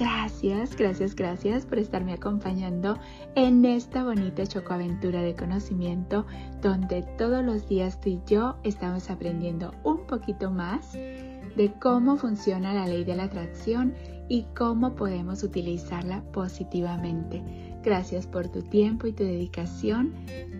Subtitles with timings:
[0.00, 2.98] Gracias, gracias, gracias por estarme acompañando
[3.34, 6.24] en esta bonita chocoaventura de conocimiento
[6.62, 12.72] donde todos los días tú y yo estamos aprendiendo un poquito más de cómo funciona
[12.72, 13.92] la ley de la atracción
[14.30, 17.42] y cómo podemos utilizarla positivamente.
[17.82, 20.14] Gracias por tu tiempo y tu dedicación.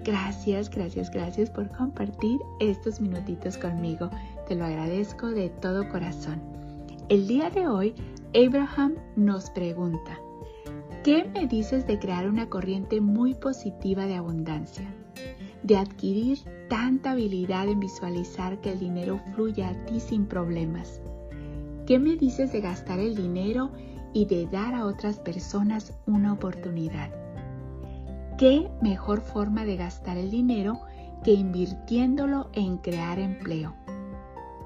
[0.05, 4.11] Gracias, gracias, gracias por compartir estos minutitos conmigo.
[4.47, 6.43] Te lo agradezco de todo corazón.
[7.09, 7.95] El día de hoy
[8.33, 10.21] Abraham nos pregunta,
[11.03, 14.87] ¿qué me dices de crear una corriente muy positiva de abundancia?
[15.65, 21.01] De adquirir tanta habilidad en visualizar que el dinero fluya a ti sin problemas.
[21.87, 23.73] ¿Qué me dices de gastar el dinero
[24.13, 27.11] y de dar a otras personas una oportunidad?
[28.39, 30.79] ¿Qué mejor forma de gastar el dinero
[31.25, 33.75] que invirtiéndolo en crear empleo?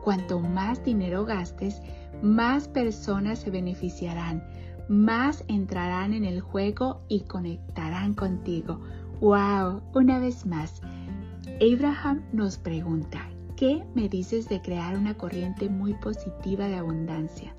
[0.05, 1.81] Cuanto más dinero gastes,
[2.21, 4.45] más personas se beneficiarán,
[4.87, 8.81] más entrarán en el juego y conectarán contigo.
[9.23, 9.81] ¡Wow!
[9.95, 10.83] Una vez más,
[11.59, 17.57] Abraham nos pregunta, ¿qué me dices de crear una corriente muy positiva de abundancia?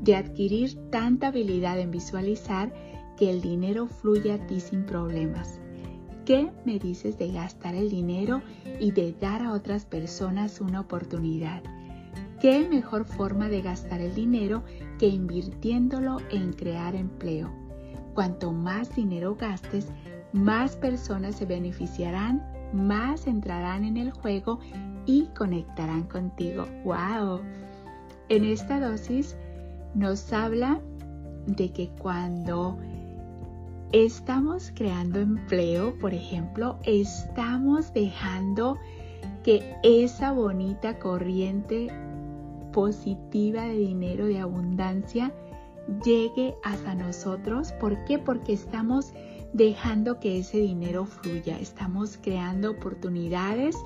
[0.00, 2.72] De adquirir tanta habilidad en visualizar
[3.16, 5.60] que el dinero fluya a ti sin problemas.
[6.24, 8.40] ¿Qué me dices de gastar el dinero
[8.80, 11.62] y de dar a otras personas una oportunidad?
[12.40, 14.64] ¿Qué mejor forma de gastar el dinero
[14.98, 17.50] que invirtiéndolo en crear empleo?
[18.14, 19.88] Cuanto más dinero gastes,
[20.32, 24.60] más personas se beneficiarán, más entrarán en el juego
[25.04, 26.66] y conectarán contigo.
[26.84, 27.40] ¡Wow!
[28.30, 29.36] En esta dosis
[29.94, 30.80] nos habla
[31.46, 32.78] de que cuando
[33.94, 38.76] estamos creando empleo, por ejemplo, estamos dejando
[39.44, 41.86] que esa bonita corriente
[42.72, 45.32] positiva de dinero, de abundancia,
[46.04, 47.70] llegue hasta nosotros.
[47.74, 48.18] ¿Por qué?
[48.18, 49.12] Porque estamos
[49.52, 53.76] dejando que ese dinero fluya, estamos creando oportunidades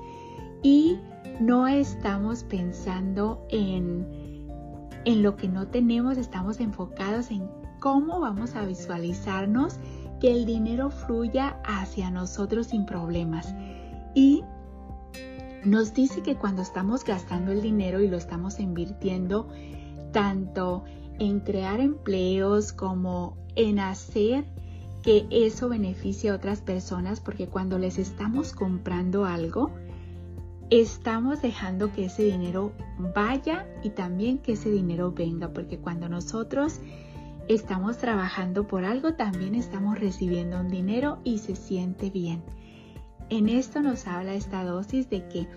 [0.63, 0.97] y
[1.39, 4.07] no estamos pensando en,
[5.05, 7.47] en lo que no tenemos, estamos enfocados en
[7.79, 9.79] cómo vamos a visualizarnos
[10.19, 13.53] que el dinero fluya hacia nosotros sin problemas.
[14.13, 14.43] Y
[15.63, 19.49] nos dice que cuando estamos gastando el dinero y lo estamos invirtiendo
[20.11, 20.83] tanto
[21.19, 24.45] en crear empleos como en hacer
[25.03, 29.71] que eso beneficie a otras personas, porque cuando les estamos comprando algo,
[30.69, 32.73] estamos dejando que ese dinero
[33.15, 36.79] vaya y también que ese dinero venga, porque cuando nosotros
[37.49, 42.43] estamos trabajando por algo, también estamos recibiendo un dinero y se siente bien.
[43.29, 45.47] En esto nos habla esta dosis de que,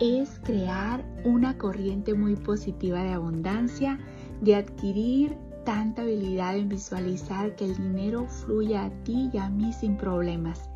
[0.00, 4.00] es crear una corriente muy positiva de abundancia,
[4.40, 9.72] de adquirir tanta habilidad en visualizar que el dinero fluya a ti y a mí
[9.72, 10.68] sin problemas.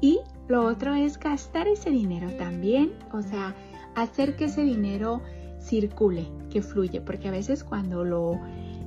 [0.00, 3.54] Y lo otro es gastar ese dinero también, o sea,
[3.94, 5.20] hacer que ese dinero
[5.68, 8.40] circule, que fluye, porque a veces cuando lo,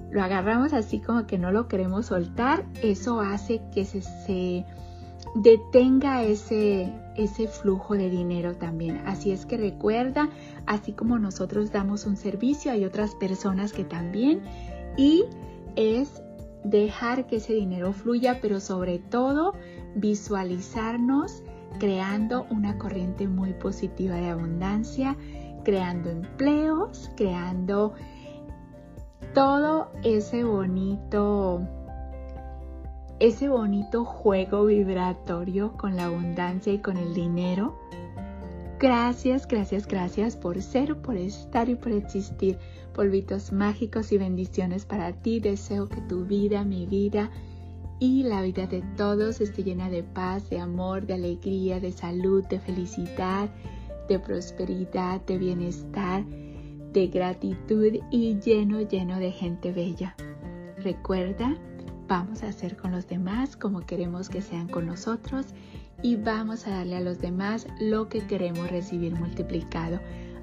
[0.09, 4.65] lo agarramos así como que no lo queremos soltar, eso hace que se, se
[5.35, 9.01] detenga ese, ese flujo de dinero también.
[9.05, 10.29] Así es que recuerda,
[10.65, 14.41] así como nosotros damos un servicio, hay otras personas que también
[14.97, 15.23] y
[15.75, 16.21] es
[16.63, 19.53] dejar que ese dinero fluya, pero sobre todo
[19.95, 21.43] visualizarnos
[21.79, 25.15] creando una corriente muy positiva de abundancia,
[25.63, 27.93] creando empleos, creando
[29.33, 31.61] todo ese bonito
[33.19, 37.77] ese bonito juego vibratorio con la abundancia y con el dinero.
[38.79, 42.57] Gracias, gracias, gracias por ser, por estar y por existir.
[42.95, 45.39] Polvitos mágicos y bendiciones para ti.
[45.39, 47.29] Deseo que tu vida, mi vida
[47.99, 52.43] y la vida de todos esté llena de paz, de amor, de alegría, de salud,
[52.45, 53.51] de felicidad,
[54.11, 60.15] de prosperidad, de bienestar, de gratitud y lleno, lleno de gente bella.
[60.77, 61.55] Recuerda
[62.11, 65.45] vamos a hacer con los demás como queremos que sean con nosotros
[66.01, 70.01] y vamos a darle a los demás lo que queremos recibir multiplicado.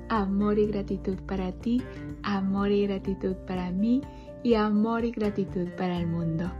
[0.08, 1.82] Amor y gratitud para ti,
[2.22, 4.00] amor y gratitud para mí
[4.42, 6.50] y amor y gratitud para el mundo.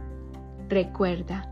[0.69, 1.51] Recuerda,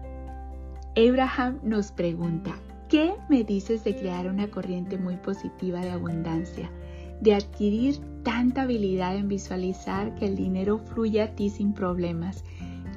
[0.95, 2.53] Abraham nos pregunta,
[2.89, 6.72] ¿Qué me dices de crear una corriente muy positiva de abundancia?
[7.19, 12.45] De adquirir tanta habilidad en visualizar que el dinero fluya a ti sin problemas.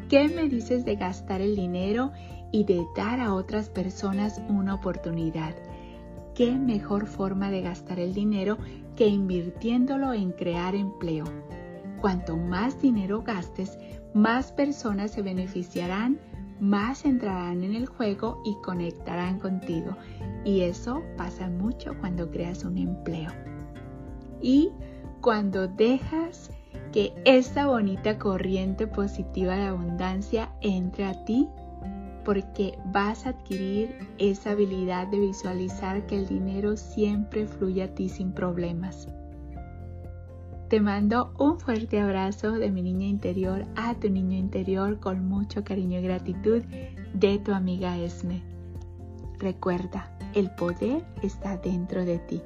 [0.09, 2.13] ¿Qué me dices de gastar el dinero
[2.53, 5.57] y de dar a otras personas una oportunidad?
[6.37, 8.59] ¿Qué mejor forma de gastar el dinero
[8.95, 11.25] que invirtiéndolo en crear empleo?
[12.01, 13.77] Cuanto más dinero gastes,
[14.15, 16.21] más personas se beneficiarán,
[16.61, 19.97] más entrarán en el juego y conectarán contigo.
[20.45, 23.31] Y eso pasa mucho cuando creas un empleo.
[24.41, 24.71] Y
[25.21, 26.51] cuando dejas
[26.93, 31.49] que esta bonita corriente positiva de abundancia entre a ti,
[32.25, 38.09] porque vas a adquirir esa habilidad de visualizar que el dinero siempre fluye a ti
[38.09, 39.09] sin problemas.
[40.71, 45.65] Te mando un fuerte abrazo de mi niña interior a tu niño interior con mucho
[45.65, 46.63] cariño y gratitud
[47.13, 48.41] de tu amiga Esme.
[49.41, 52.41] Recuerda, el poder está dentro de ti.